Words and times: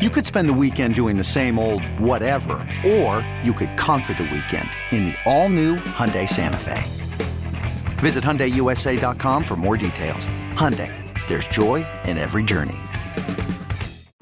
You 0.00 0.08
could 0.08 0.24
spend 0.24 0.48
the 0.48 0.54
weekend 0.54 0.94
doing 0.94 1.18
the 1.18 1.22
same 1.22 1.58
old 1.58 1.84
whatever, 2.00 2.66
or 2.86 3.20
you 3.42 3.52
could 3.52 3.76
conquer 3.76 4.14
the 4.14 4.22
weekend 4.22 4.70
in 4.92 5.04
the 5.04 5.14
all-new 5.26 5.76
Hyundai 5.76 6.26
Santa 6.26 6.56
Fe. 6.56 6.82
Visit 8.00 8.24
HyundaiUSA.com 8.24 9.44
for 9.44 9.56
more 9.56 9.76
details. 9.76 10.26
Hyundai, 10.54 10.90
there's 11.28 11.46
joy 11.48 11.86
in 12.06 12.16
every 12.16 12.42
journey. 12.42 12.78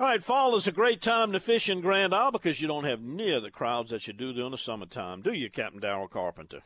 All 0.01 0.07
right, 0.07 0.21
fall 0.21 0.57
is 0.57 0.67
a 0.67 0.73
great 0.73 1.01
time 1.01 1.31
to 1.31 1.39
fish 1.39 1.69
in 1.69 1.81
Grand 1.81 2.13
Isle 2.13 2.33
because 2.33 2.61
you 2.61 2.67
don't 2.67 2.83
have 2.83 3.01
near 3.01 3.39
the 3.39 3.53
crowds 3.53 3.91
that 3.91 4.09
you 4.09 4.13
do 4.13 4.33
during 4.33 4.51
the 4.51 4.59
summertime, 4.59 5.23
do 5.23 5.33
you, 5.33 5.49
Captain 5.49 5.81
Daryl 5.81 6.11
Carpenter? 6.11 6.63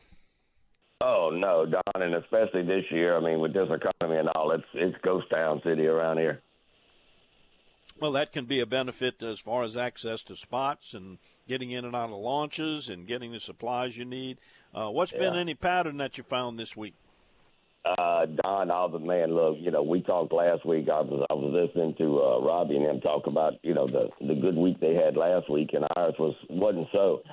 Oh 1.01 1.29
no, 1.31 1.67
Don, 1.67 2.01
and 2.01 2.15
especially 2.15 2.63
this 2.63 2.85
year. 2.89 3.15
I 3.15 3.19
mean, 3.19 3.39
with 3.41 3.53
this 3.53 3.69
economy 3.69 4.17
and 4.17 4.29
all, 4.29 4.49
it's 4.53 4.63
it's 4.73 4.97
ghost 5.03 5.29
town 5.29 5.61
city 5.63 5.85
around 5.85 6.17
here. 6.17 6.41
Well, 7.99 8.11
that 8.13 8.33
can 8.33 8.45
be 8.45 8.59
a 8.59 8.65
benefit 8.65 9.21
as 9.23 9.39
far 9.39 9.63
as 9.63 9.77
access 9.77 10.23
to 10.23 10.35
spots 10.35 10.93
and 10.93 11.19
getting 11.47 11.71
in 11.71 11.85
and 11.85 11.95
out 11.95 12.09
of 12.09 12.17
launches 12.17 12.89
and 12.89 13.07
getting 13.07 13.31
the 13.31 13.39
supplies 13.39 13.95
you 13.95 14.05
need. 14.05 14.39
Uh, 14.73 14.89
what's 14.89 15.13
Yeah. 15.13 15.19
been 15.19 15.35
any 15.35 15.53
pattern 15.53 15.97
that 15.97 16.17
you 16.17 16.23
found 16.23 16.59
this 16.59 16.75
week? 16.75 16.95
Uh, 17.85 18.25
Don, 18.25 18.71
all 18.71 18.87
the 18.87 18.97
man, 18.99 19.33
look, 19.35 19.57
you 19.59 19.69
know, 19.69 19.83
we 19.83 20.01
talked 20.01 20.31
last 20.31 20.65
week. 20.65 20.87
I 20.89 21.01
was 21.01 21.25
I 21.29 21.33
was 21.33 21.51
listening 21.51 21.93
to 21.95 22.23
uh, 22.23 22.39
Robbie 22.39 22.77
and 22.77 22.85
him 22.85 23.01
talk 23.01 23.27
about 23.27 23.55
you 23.61 23.73
know 23.73 23.85
the 23.85 24.09
the 24.21 24.35
good 24.35 24.55
week 24.55 24.79
they 24.79 24.95
had 24.95 25.17
last 25.17 25.49
week, 25.49 25.73
and 25.73 25.85
ours 25.97 26.15
was 26.17 26.33
wasn't 26.49 26.87
so. 26.93 27.23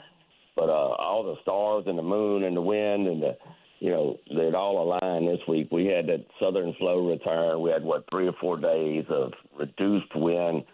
But 0.56 0.68
uh, 0.68 0.88
all 0.98 1.22
the 1.22 1.40
stars 1.42 1.84
and 1.86 1.96
the 1.96 2.02
moon 2.02 2.42
and 2.42 2.56
the 2.56 2.60
wind 2.62 3.06
and 3.06 3.22
the 3.22 3.36
you 3.80 3.90
know 3.90 4.18
they'd 4.28 4.54
all 4.54 4.82
aligned 5.02 5.26
this 5.26 5.40
week. 5.48 5.68
We 5.72 5.86
had 5.86 6.06
that 6.06 6.26
southern 6.38 6.74
flow 6.74 7.08
return. 7.08 7.60
We 7.60 7.70
had 7.70 7.82
what 7.82 8.04
three 8.10 8.28
or 8.28 8.34
four 8.40 8.58
days 8.58 9.04
of 9.08 9.32
reduced 9.58 10.14
wind, 10.14 10.64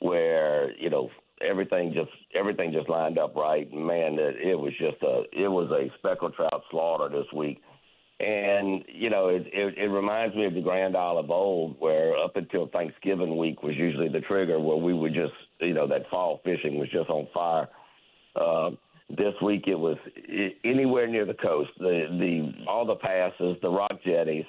where 0.00 0.74
you 0.78 0.90
know 0.90 1.10
everything 1.40 1.92
just 1.92 2.10
everything 2.34 2.72
just 2.72 2.88
lined 2.88 3.18
up 3.18 3.36
right. 3.36 3.70
Man, 3.72 4.18
it, 4.18 4.36
it 4.36 4.58
was 4.58 4.72
just 4.78 5.02
a 5.02 5.24
it 5.32 5.48
was 5.48 5.70
a 5.70 5.92
speckled 5.98 6.34
trout 6.34 6.62
slaughter 6.70 7.08
this 7.08 7.30
week. 7.34 7.62
And 8.18 8.82
you 8.88 9.10
know, 9.10 9.28
it, 9.28 9.46
it 9.52 9.76
it 9.76 9.88
reminds 9.88 10.34
me 10.34 10.46
of 10.46 10.54
the 10.54 10.62
Grand 10.62 10.96
Isle 10.96 11.18
of 11.18 11.30
old, 11.30 11.76
where 11.78 12.16
up 12.16 12.36
until 12.36 12.68
Thanksgiving 12.68 13.36
week 13.36 13.62
was 13.62 13.76
usually 13.76 14.08
the 14.08 14.20
trigger, 14.20 14.58
where 14.58 14.78
we 14.78 14.94
would 14.94 15.12
just, 15.12 15.34
you 15.60 15.74
know, 15.74 15.86
that 15.88 16.08
fall 16.08 16.40
fishing 16.42 16.78
was 16.78 16.88
just 16.88 17.10
on 17.10 17.28
fire. 17.34 17.68
Uh, 18.34 18.70
this 19.08 19.34
week 19.42 19.64
it 19.66 19.78
was 19.78 19.96
anywhere 20.64 21.06
near 21.06 21.24
the 21.24 21.34
coast, 21.34 21.70
the 21.78 22.06
the 22.18 22.68
all 22.68 22.84
the 22.84 22.96
passes, 22.96 23.56
the 23.62 23.68
rock 23.68 23.98
jetties, 24.04 24.44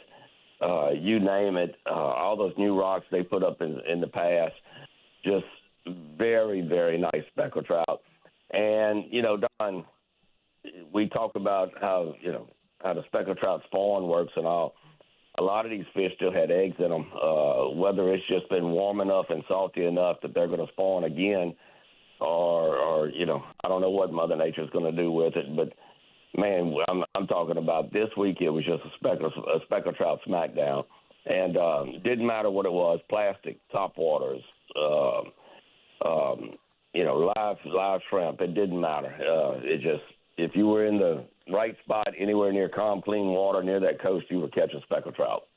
uh, 0.62 0.90
you 0.92 1.20
name 1.20 1.58
it, 1.58 1.76
uh, 1.90 1.94
all 1.94 2.36
those 2.36 2.54
new 2.58 2.78
rocks 2.78 3.06
they 3.12 3.22
put 3.22 3.44
up 3.44 3.62
in 3.62 3.80
in 3.88 4.02
the 4.02 4.08
pass, 4.08 4.52
just 5.24 5.46
very 6.18 6.62
very 6.62 6.98
nice 6.98 7.24
speckled 7.32 7.66
trout. 7.66 8.02
And 8.52 9.06
you 9.12 9.22
know, 9.22 9.38
Don, 9.60 9.86
we 10.92 11.08
talk 11.10 11.36
about 11.36 11.72
how 11.80 12.16
you 12.22 12.32
know 12.32 12.48
how 12.84 12.94
the 12.94 13.04
speckled 13.08 13.38
trout 13.38 13.62
spawn 13.68 14.08
works 14.08 14.34
and 14.36 14.48
all. 14.48 14.74
A 15.40 15.44
lot 15.44 15.66
of 15.66 15.72
these 15.72 15.86
fish 15.94 16.12
still 16.16 16.34
had 16.34 16.50
eggs 16.50 16.78
in 16.80 16.90
them. 16.90 17.06
Uh, 17.14 17.70
whether 17.70 18.12
it's 18.12 18.28
just 18.28 18.50
been 18.50 18.72
warm 18.72 19.02
enough 19.02 19.28
and 19.30 19.44
salty 19.48 19.86
enough 19.86 20.18
that 20.24 20.34
they're 20.34 20.48
going 20.48 20.66
to 20.66 20.72
spawn 20.74 21.04
again, 21.04 21.54
or 22.20 22.78
or 22.78 23.10
you 23.10 23.26
know 23.26 23.44
I 23.64 23.68
don't 23.68 23.82
know 23.82 23.90
what 23.90 24.12
Mother 24.12 24.36
Nature's 24.36 24.70
going 24.72 24.86
to 24.86 25.02
do 25.02 25.12
with 25.12 25.36
it, 25.36 25.56
but 25.56 25.74
man, 26.38 26.76
I'm 26.88 27.04
I'm 27.16 27.28
talking 27.28 27.58
about 27.58 27.92
this 27.92 28.10
week. 28.18 28.38
It 28.42 28.50
was 28.50 28.66
just 28.66 28.84
a 28.84 28.92
speckled 28.98 29.34
a 29.34 29.60
speckled 29.66 29.96
trout 29.96 30.20
smackdown, 30.28 30.86
and 31.26 31.58
um, 31.58 32.02
didn't 32.04 32.26
matter 32.26 32.50
what 32.50 32.66
it 32.66 32.72
was: 32.72 33.00
plastic, 33.10 33.60
top 33.72 33.98
waters, 33.98 34.42
um, 34.80 35.32
um, 36.06 36.58
you 36.94 37.04
know, 37.04 37.32
live 37.36 37.58
live 37.66 38.02
shrimp. 38.10 38.42
It 38.42 38.54
didn't 38.54 38.80
matter. 38.80 39.14
Uh, 39.20 39.60
it 39.64 39.82
just 39.82 40.04
if 40.38 40.56
you 40.56 40.68
were 40.68 40.86
in 40.86 40.98
the 40.98 41.26
right 41.52 41.76
spot 41.84 42.10
anywhere 42.18 42.52
near 42.52 42.70
calm, 42.70 43.02
clean 43.02 43.28
water 43.28 43.64
near 43.64 43.80
that 43.80 44.02
coast, 44.02 44.26
you 44.30 44.40
were 44.40 44.50
catching 44.50 44.82
speckled 44.84 45.16
trout. 45.16 45.48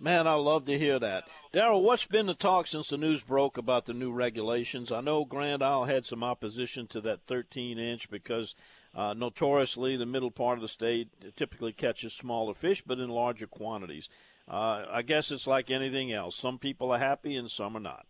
Man, 0.00 0.28
I 0.28 0.34
love 0.34 0.66
to 0.66 0.78
hear 0.78 1.00
that. 1.00 1.24
Daryl, 1.52 1.82
what's 1.82 2.06
been 2.06 2.26
the 2.26 2.34
talk 2.34 2.68
since 2.68 2.88
the 2.88 2.96
news 2.96 3.20
broke 3.20 3.58
about 3.58 3.86
the 3.86 3.92
new 3.92 4.12
regulations? 4.12 4.92
I 4.92 5.00
know 5.00 5.24
Grand 5.24 5.60
Isle 5.60 5.86
had 5.86 6.06
some 6.06 6.22
opposition 6.22 6.86
to 6.88 7.00
that 7.00 7.22
13 7.26 7.78
inch 7.78 8.08
because 8.08 8.54
uh, 8.94 9.14
notoriously 9.14 9.96
the 9.96 10.06
middle 10.06 10.30
part 10.30 10.56
of 10.56 10.62
the 10.62 10.68
state 10.68 11.08
typically 11.34 11.72
catches 11.72 12.12
smaller 12.12 12.54
fish, 12.54 12.82
but 12.86 13.00
in 13.00 13.08
larger 13.08 13.48
quantities. 13.48 14.08
Uh, 14.46 14.84
I 14.88 15.02
guess 15.02 15.32
it's 15.32 15.48
like 15.48 15.68
anything 15.68 16.12
else. 16.12 16.36
Some 16.36 16.58
people 16.58 16.92
are 16.92 16.98
happy 16.98 17.34
and 17.34 17.50
some 17.50 17.76
are 17.76 17.80
not. 17.80 18.06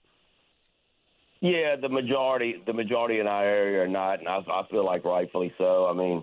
Yeah, 1.41 1.76
the 1.76 1.88
majority, 1.88 2.62
the 2.66 2.75
majority 2.75 3.19
in 3.19 3.26
our 3.26 3.44
area 3.44 3.84
are 3.84 3.88
not, 3.88 4.19
and 4.19 4.28
I, 4.28 4.38
I 4.38 4.66
feel 4.70 4.84
like 4.84 5.05
rightfully 5.05 5.55
so. 5.56 5.87
I 5.87 5.94
mean, 5.94 6.22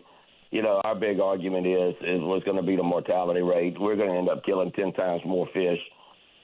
you 0.51 0.61
know, 0.61 0.81
our 0.83 0.95
big 0.95 1.19
argument 1.19 1.67
is 1.67 1.95
is 2.01 2.21
what's 2.21 2.45
going 2.45 2.57
to 2.57 2.63
be 2.63 2.75
the 2.75 2.83
mortality 2.83 3.41
rate. 3.41 3.79
We're 3.79 3.95
going 3.95 4.09
to 4.09 4.17
end 4.17 4.29
up 4.29 4.43
killing 4.43 4.71
ten 4.71 4.93
times 4.93 5.21
more 5.25 5.47
fish. 5.53 5.79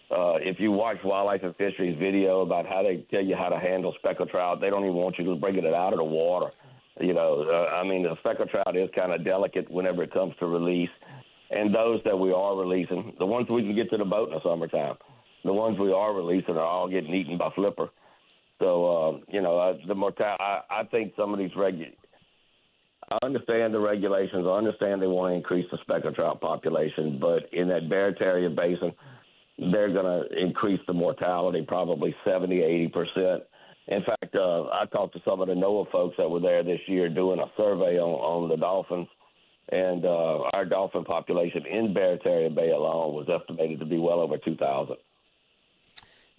Uh, 0.10 0.36
if 0.42 0.60
you 0.60 0.72
watch 0.72 0.98
Wildlife 1.06 1.44
and 1.44 1.56
Fisheries 1.56 1.98
video 1.98 2.42
about 2.42 2.66
how 2.66 2.84
they 2.84 3.06
tell 3.10 3.24
you 3.24 3.36
how 3.36 3.48
to 3.48 3.58
handle 3.58 3.94
speckled 3.98 4.30
trout, 4.30 4.60
they 4.60 4.70
don't 4.70 4.84
even 4.84 4.96
want 4.96 5.18
you 5.18 5.24
to 5.26 5.36
bring 5.36 5.56
it 5.56 5.66
out 5.66 5.94
of 5.94 6.00
the 6.00 6.04
water. 6.04 6.52
You 7.00 7.14
know, 7.14 7.46
uh, 7.50 7.74
I 7.74 7.88
mean, 7.88 8.04
the 8.04 8.18
speckled 8.20 8.50
trout 8.50 8.76
is 8.76 8.90
kind 8.94 9.14
of 9.14 9.24
delicate 9.24 9.72
whenever 9.72 10.04
it 10.04 10.12
comes 10.12 10.34
to 10.40 10.46
release. 10.46 10.90
And 11.50 11.74
those 11.74 12.02
that 12.04 12.18
we 12.18 12.34
are 12.34 12.56
releasing, 12.56 13.14
the 13.20 13.26
ones 13.26 13.48
we 13.50 13.62
can 13.62 13.76
get 13.76 13.90
to 13.92 13.98
the 13.98 14.06
boat 14.06 14.30
in 14.30 14.36
the 14.36 14.42
summertime, 14.44 14.96
the 15.46 15.54
ones 15.54 15.80
we 15.80 15.94
are 15.94 16.14
releasing 16.14 16.56
are 16.56 16.60
all 16.62 16.90
getting 16.90 17.14
eaten 17.14 17.38
by 17.38 17.50
flipper. 17.56 17.90
So 18.60 18.68
uh, 18.86 19.20
you 19.30 19.42
know, 19.42 19.58
uh, 19.58 19.78
the 19.88 19.96
mortality. 19.96 20.42
I, 20.42 20.62
I 20.70 20.84
think 20.84 21.14
some 21.16 21.34
of 21.34 21.40
these 21.40 21.52
regu- 21.52 21.94
I 23.12 23.26
understand 23.26 23.74
the 23.74 23.80
regulations. 23.80 24.46
I 24.48 24.58
understand 24.58 25.02
they 25.02 25.08
want 25.08 25.32
to 25.32 25.36
increase 25.36 25.66
the 25.70 25.78
speckled 25.82 26.16
trout 26.16 26.40
population, 26.40 27.20
but 27.20 27.52
in 27.52 27.68
that 27.68 27.90
Barataria 27.90 28.56
Basin, 28.56 28.94
they're 29.58 29.92
going 29.92 30.06
to 30.06 30.40
increase 30.42 30.80
the 30.88 30.94
mortality 30.94 31.66
probably 31.68 32.16
70, 32.26 32.62
80 32.62 32.88
percent. 32.88 33.44
In 33.88 34.04
fact, 34.04 34.34
uh, 34.36 34.64
I 34.72 34.86
talked 34.92 35.14
to 35.16 35.22
some 35.26 35.42
of 35.42 35.50
the 35.50 35.54
NOAA 35.54 35.92
folks 35.92 36.16
that 36.18 36.30
were 36.30 36.40
there 36.40 36.64
this 36.64 36.80
year 36.88 37.10
doing 37.10 37.40
a 37.40 37.52
survey 37.58 38.00
on, 38.00 38.44
on 38.44 38.50
the 38.50 38.56
dolphins, 38.56 39.08
and 39.70 40.06
uh, 40.06 40.44
our 40.54 40.64
dolphin 40.64 41.04
population 41.04 41.66
in 41.66 41.94
Barataria 41.94 42.54
Bay 42.54 42.70
alone 42.70 43.14
was 43.14 43.28
estimated 43.28 43.80
to 43.80 43.86
be 43.86 43.98
well 43.98 44.22
over 44.22 44.38
2,000. 44.38 44.96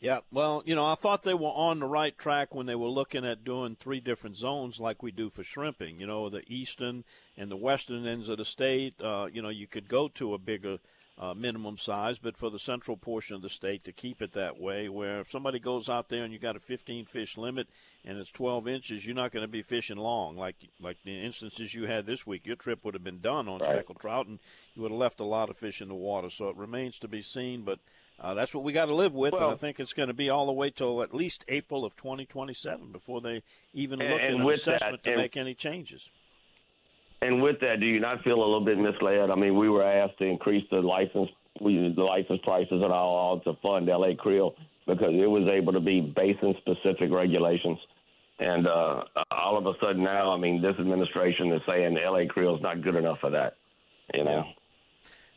Yeah, 0.02 0.18
well, 0.32 0.64
you 0.66 0.74
know, 0.74 0.84
I 0.84 0.96
thought 0.96 1.22
they 1.22 1.32
were 1.32 1.46
on 1.46 1.78
the 1.78 1.86
right 1.86 2.18
track 2.18 2.56
when 2.56 2.66
they 2.66 2.74
were 2.74 2.88
looking 2.88 3.24
at 3.24 3.44
doing 3.44 3.76
three 3.78 4.00
different 4.00 4.36
zones 4.36 4.80
like 4.80 5.00
we 5.00 5.12
do 5.12 5.30
for 5.30 5.44
shrimping. 5.44 6.00
You 6.00 6.08
know, 6.08 6.28
the 6.28 6.42
eastern 6.52 7.04
and 7.38 7.48
the 7.48 7.56
western 7.56 8.04
ends 8.04 8.28
of 8.28 8.38
the 8.38 8.44
state. 8.44 9.00
Uh, 9.00 9.28
you 9.32 9.40
know, 9.40 9.48
you 9.48 9.68
could 9.68 9.88
go 9.88 10.08
to 10.08 10.34
a 10.34 10.38
bigger 10.38 10.78
uh, 11.20 11.34
minimum 11.34 11.78
size, 11.78 12.18
but 12.18 12.36
for 12.36 12.50
the 12.50 12.58
central 12.58 12.96
portion 12.96 13.36
of 13.36 13.42
the 13.42 13.48
state 13.48 13.84
to 13.84 13.92
keep 13.92 14.20
it 14.20 14.32
that 14.32 14.60
way, 14.60 14.88
where 14.88 15.20
if 15.20 15.30
somebody 15.30 15.60
goes 15.60 15.88
out 15.88 16.08
there 16.08 16.24
and 16.24 16.32
you 16.32 16.40
got 16.40 16.56
a 16.56 16.60
15 16.60 17.04
fish 17.04 17.38
limit 17.38 17.68
and 18.04 18.18
it's 18.18 18.30
12 18.32 18.66
inches, 18.66 19.06
you're 19.06 19.14
not 19.14 19.30
going 19.30 19.46
to 19.46 19.52
be 19.52 19.62
fishing 19.62 19.98
long. 19.98 20.36
Like 20.36 20.56
like 20.80 20.96
the 21.04 21.24
instances 21.24 21.74
you 21.74 21.86
had 21.86 22.06
this 22.06 22.26
week, 22.26 22.44
your 22.44 22.56
trip 22.56 22.84
would 22.84 22.94
have 22.94 23.04
been 23.04 23.20
done 23.20 23.46
on 23.46 23.60
Right. 23.60 23.68
speckled 23.68 24.00
trout, 24.00 24.26
and 24.26 24.40
you 24.74 24.82
would 24.82 24.90
have 24.90 24.98
left 24.98 25.20
a 25.20 25.24
lot 25.24 25.48
of 25.48 25.56
fish 25.56 25.80
in 25.80 25.86
the 25.86 25.94
water. 25.94 26.28
So 26.28 26.48
it 26.48 26.56
remains 26.56 26.98
to 26.98 27.06
be 27.06 27.22
seen, 27.22 27.62
but. 27.62 27.78
Uh, 28.22 28.34
that's 28.34 28.54
what 28.54 28.62
we 28.62 28.72
got 28.72 28.86
to 28.86 28.94
live 28.94 29.14
with, 29.14 29.34
and 29.34 29.44
I 29.44 29.54
think 29.54 29.80
it's 29.80 29.92
going 29.92 30.06
to 30.06 30.14
be 30.14 30.30
all 30.30 30.46
the 30.46 30.52
way 30.52 30.70
till 30.70 31.02
at 31.02 31.12
least 31.12 31.44
April 31.48 31.84
of 31.84 31.96
2027 31.96 32.92
before 32.92 33.20
they 33.20 33.42
even 33.74 34.00
And- 34.00 34.12
look 34.12 34.20
at 34.20 34.28
and 34.28 34.38
an 34.40 34.44
with 34.44 34.64
that, 34.64 34.76
assessment 34.76 35.02
to 35.04 35.10
and- 35.10 35.20
make 35.20 35.36
any 35.36 35.54
changes. 35.54 36.08
And 37.20 37.42
with 37.42 37.60
that, 37.60 37.80
do 37.80 37.86
you 37.86 38.00
not 38.00 38.22
feel 38.22 38.34
a 38.36 38.44
little 38.44 38.64
bit 38.64 38.78
misled? 38.78 39.30
I 39.30 39.34
mean, 39.36 39.56
we 39.56 39.68
were 39.68 39.84
asked 39.84 40.18
to 40.18 40.24
increase 40.24 40.68
the 40.70 40.80
license, 40.80 41.30
we, 41.60 41.92
the 41.94 42.02
license 42.02 42.40
prices 42.42 42.82
and 42.82 42.92
all, 42.92 43.14
all 43.16 43.40
to 43.40 43.54
fund 43.62 43.88
LA 43.88 44.14
Creel 44.14 44.54
because 44.86 45.14
it 45.14 45.30
was 45.30 45.46
able 45.48 45.72
to 45.72 45.80
be 45.80 46.00
basin 46.00 46.54
specific 46.58 47.12
regulations. 47.12 47.78
And 48.40 48.66
uh, 48.66 49.04
all 49.30 49.56
of 49.56 49.66
a 49.66 49.74
sudden 49.80 50.02
now, 50.02 50.32
I 50.32 50.36
mean, 50.36 50.60
this 50.60 50.74
administration 50.80 51.52
is 51.52 51.62
saying 51.64 51.94
LA 51.94 52.26
Creel 52.28 52.56
is 52.56 52.62
not 52.62 52.82
good 52.82 52.96
enough 52.96 53.20
for 53.20 53.30
that. 53.30 53.54
You 54.14 54.24
know. 54.24 54.44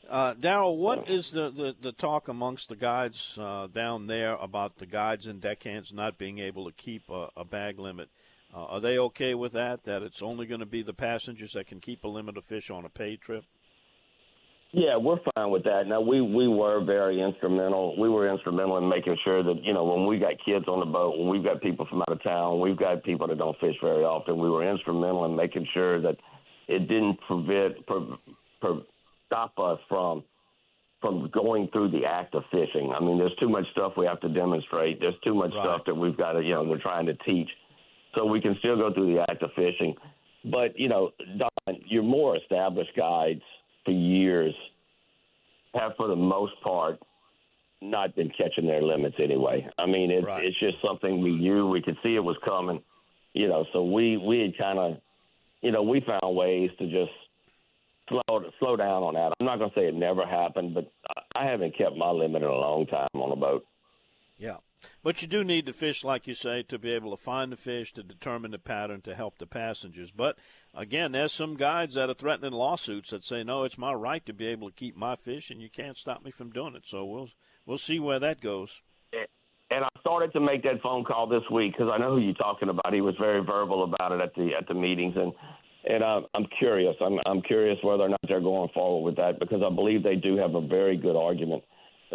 Uh, 0.09 0.33
Daryl, 0.35 0.77
what 0.77 1.09
is 1.09 1.31
the, 1.31 1.49
the, 1.49 1.75
the, 1.81 1.91
talk 1.91 2.27
amongst 2.27 2.69
the 2.69 2.75
guides 2.75 3.37
uh, 3.39 3.67
down 3.67 4.05
there 4.05 4.33
about 4.33 4.77
the 4.77 4.85
guides 4.85 5.25
and 5.25 5.41
deckhands 5.41 5.91
not 5.91 6.17
being 6.17 6.37
able 6.37 6.65
to 6.65 6.71
keep 6.71 7.09
a, 7.09 7.29
a 7.35 7.43
bag 7.43 7.79
limit? 7.79 8.09
Uh, 8.53 8.65
are 8.65 8.79
they 8.79 8.99
okay 8.99 9.33
with 9.33 9.53
that? 9.53 9.83
That 9.83 10.03
it's 10.03 10.21
only 10.21 10.45
going 10.45 10.59
to 10.59 10.65
be 10.65 10.83
the 10.83 10.93
passengers 10.93 11.53
that 11.53 11.67
can 11.67 11.79
keep 11.79 12.03
a 12.03 12.07
limit 12.07 12.37
of 12.37 12.45
fish 12.45 12.69
on 12.69 12.85
a 12.85 12.89
paid 12.89 13.21
trip? 13.21 13.45
Yeah, 14.71 14.97
we're 14.97 15.19
fine 15.35 15.51
with 15.51 15.63
that. 15.65 15.87
Now 15.87 16.01
we 16.01 16.21
we 16.21 16.47
were 16.47 16.83
very 16.83 17.21
instrumental. 17.21 17.99
We 17.99 18.09
were 18.09 18.29
instrumental 18.29 18.77
in 18.77 18.89
making 18.89 19.17
sure 19.23 19.43
that 19.43 19.63
you 19.63 19.73
know 19.73 19.83
when 19.83 20.07
we 20.07 20.17
got 20.17 20.33
kids 20.43 20.65
on 20.67 20.79
the 20.79 20.85
boat, 20.85 21.17
when 21.17 21.29
we've 21.29 21.43
got 21.43 21.61
people 21.61 21.85
from 21.85 22.01
out 22.01 22.11
of 22.11 22.23
town, 22.23 22.59
we've 22.59 22.77
got 22.77 23.03
people 23.03 23.27
that 23.27 23.37
don't 23.37 23.57
fish 23.59 23.75
very 23.81 24.03
often. 24.03 24.39
We 24.39 24.49
were 24.49 24.69
instrumental 24.69 25.25
in 25.25 25.35
making 25.35 25.67
sure 25.73 26.01
that 26.01 26.17
it 26.67 26.87
didn't 26.87 27.19
prevent 27.27 27.85
per, 27.85 28.01
per, 28.59 28.81
stop 29.27 29.57
us 29.59 29.79
from 29.87 30.23
from 31.01 31.29
going 31.31 31.67
through 31.71 31.91
the 31.91 32.05
act 32.05 32.33
of 32.33 32.43
fishing. 32.51 32.91
I 32.95 32.99
mean, 32.99 33.19
there's 33.19 33.35
too 33.39 33.49
much 33.49 33.65
stuff 33.73 33.93
we 33.95 34.07
have 34.07 34.19
to 34.21 34.29
demonstrate. 34.29 34.99
There's 34.99 35.19
too 35.23 35.35
much 35.35 35.53
right. 35.53 35.61
stuff 35.61 35.81
that 35.85 35.95
we've 35.95 36.17
got 36.17 36.33
to 36.33 36.41
you 36.41 36.53
know 36.53 36.63
we're 36.63 36.81
trying 36.81 37.05
to 37.07 37.13
teach, 37.13 37.49
so 38.15 38.25
we 38.25 38.41
can 38.41 38.55
still 38.59 38.77
go 38.77 38.93
through 38.93 39.13
the 39.13 39.25
act 39.29 39.43
of 39.43 39.51
fishing. 39.55 39.95
But 40.45 40.77
you 40.79 40.89
know, 40.89 41.11
Don, 41.37 41.77
your 41.87 42.03
more 42.03 42.37
established 42.37 42.91
guides 42.95 43.41
for 43.83 43.91
years 43.91 44.53
have, 45.73 45.93
for 45.97 46.07
the 46.07 46.15
most 46.15 46.53
part, 46.63 46.99
not 47.81 48.15
been 48.15 48.29
catching 48.29 48.65
their 48.65 48.81
limits 48.81 49.15
anyway. 49.21 49.67
I 49.77 49.85
mean, 49.85 50.11
it's 50.11 50.25
right. 50.25 50.43
it's 50.43 50.59
just 50.59 50.77
something 50.85 51.21
we 51.21 51.31
knew 51.31 51.67
we 51.67 51.81
could 51.81 51.97
see 52.01 52.15
it 52.15 52.23
was 52.23 52.37
coming, 52.43 52.81
you 53.33 53.47
know. 53.47 53.65
So 53.73 53.83
we 53.83 54.17
we 54.17 54.39
had 54.39 54.57
kind 54.57 54.79
of, 54.79 54.97
you 55.61 55.71
know, 55.71 55.83
we 55.83 56.01
found 56.01 56.35
ways 56.35 56.71
to 56.79 56.85
just 56.85 57.11
slow 58.09 58.43
slow 58.59 58.75
down 58.75 59.03
on 59.03 59.13
that. 59.15 59.33
I'm 59.39 59.45
not 59.45 59.59
going 59.59 59.71
to 59.71 59.79
say 59.79 59.87
it 59.87 59.95
never 59.95 60.25
happened, 60.25 60.73
but 60.73 60.91
I 61.35 61.45
haven't 61.45 61.77
kept 61.77 61.95
my 61.97 62.09
limit 62.09 62.41
in 62.41 62.47
a 62.47 62.51
long 62.51 62.85
time 62.87 63.09
on 63.13 63.31
a 63.31 63.35
boat. 63.35 63.65
Yeah. 64.37 64.57
But 65.03 65.21
you 65.21 65.27
do 65.27 65.43
need 65.43 65.65
to 65.65 65.73
fish, 65.73 66.03
like 66.03 66.27
you 66.27 66.33
say, 66.33 66.63
to 66.63 66.77
be 66.77 66.91
able 66.91 67.09
to 67.15 67.21
find 67.21 67.51
the 67.51 67.57
fish, 67.57 67.93
to 67.93 68.03
determine 68.03 68.51
the 68.51 68.59
pattern, 68.59 69.01
to 69.01 69.15
help 69.15 69.37
the 69.37 69.47
passengers. 69.47 70.11
But 70.11 70.37
again, 70.75 71.11
there's 71.11 71.31
some 71.31 71.55
guides 71.55 71.95
that 71.95 72.09
are 72.09 72.15
threatening 72.15 72.51
lawsuits 72.51 73.09
that 73.09 73.23
say, 73.23 73.43
no, 73.43 73.63
it's 73.63 73.77
my 73.77 73.93
right 73.93 74.23
to 74.25 74.33
be 74.33 74.47
able 74.47 74.69
to 74.69 74.75
keep 74.75 74.95
my 74.95 75.15
fish, 75.15 75.49
and 75.49 75.61
you 75.61 75.69
can't 75.69 75.97
stop 75.97 76.23
me 76.23 76.31
from 76.31 76.51
doing 76.51 76.75
it. 76.75 76.83
So 76.85 77.05
we'll 77.05 77.29
we'll 77.65 77.77
see 77.77 77.99
where 77.99 78.19
that 78.19 78.41
goes. 78.41 78.81
And 79.71 79.83
I 79.83 79.89
started 79.99 80.31
to 80.33 80.39
make 80.39 80.61
that 80.63 80.81
phone 80.83 81.03
call 81.03 81.25
this 81.25 81.41
week 81.51 81.73
because 81.73 81.91
I 81.91 81.97
know 81.97 82.11
who 82.11 82.19
you're 82.19 82.35
talking 82.35 82.69
about. 82.69 82.93
He 82.93 83.01
was 83.01 83.15
very 83.19 83.43
verbal 83.43 83.83
about 83.83 84.11
it 84.11 84.21
at 84.21 84.35
the 84.35 84.51
at 84.55 84.67
the 84.67 84.75
meetings, 84.75 85.15
and 85.17 85.33
and 85.87 86.03
uh, 86.03 86.21
I'm 86.33 86.45
curious. 86.59 86.95
I'm 87.01 87.19
I'm 87.25 87.41
curious 87.41 87.77
whether 87.83 88.03
or 88.03 88.09
not 88.09 88.19
they're 88.27 88.41
going 88.41 88.69
forward 88.73 89.05
with 89.05 89.15
that 89.17 89.39
because 89.39 89.61
I 89.65 89.73
believe 89.73 90.03
they 90.03 90.15
do 90.15 90.37
have 90.37 90.55
a 90.55 90.61
very 90.61 90.97
good 90.97 91.15
argument 91.15 91.63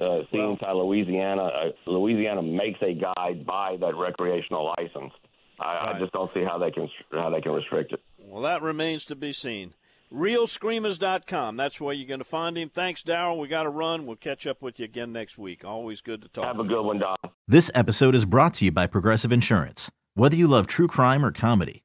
uh, 0.00 0.20
seeing 0.31 0.44
well, 0.44 0.58
how 0.61 0.78
Louisiana 0.78 1.44
uh, 1.44 1.70
Louisiana 1.87 2.43
makes 2.43 2.81
a 2.82 2.94
guide 2.94 3.46
buy 3.46 3.76
that 3.81 3.94
recreational 3.96 4.75
license. 4.78 5.12
I, 5.58 5.64
right. 5.64 5.96
I, 5.96 5.99
just 5.99 6.12
don't 6.12 6.32
see 6.32 6.43
how 6.43 6.58
they 6.58 6.70
can 6.70 6.88
how 7.12 7.31
they 7.31 7.40
can 7.40 7.52
restrict 7.52 7.93
it. 7.93 8.02
Well, 8.19 8.43
that 8.43 8.62
remains 8.62 9.05
to 9.06 9.17
be 9.17 9.32
seen. 9.32 9.75
ReelScreamers.com. 10.12 11.56
That's 11.56 11.81
where 11.81 11.94
you're 11.94 12.08
going 12.08 12.19
to 12.19 12.25
find 12.25 12.58
him. 12.58 12.69
Thanks, 12.69 13.02
Daryl. 13.02 13.38
We 13.38 13.46
got 13.46 13.62
to 13.62 13.69
run. 13.69 14.02
We'll 14.02 14.16
catch 14.16 14.44
up 14.44 14.61
with 14.61 14.81
you 14.81 14.84
again 14.84 15.12
next 15.12 15.38
week. 15.38 15.64
Always 15.64 16.00
good 16.00 16.23
to 16.23 16.28
talk. 16.28 16.44
Have 16.44 16.58
a 16.58 16.64
good 16.64 16.82
one, 16.82 16.99
Don. 16.99 17.16
This 17.46 17.70
episode 17.76 18.16
is 18.16 18.25
brought 18.25 18.55
to 18.55 18.64
you 18.64 18.73
by 18.73 18.88
Progressive 18.88 19.31
Insurance. 19.31 19.88
Whether 20.14 20.34
you 20.34 20.49
love 20.49 20.66
true 20.66 20.88
crime 20.88 21.25
or 21.25 21.31
comedy, 21.31 21.84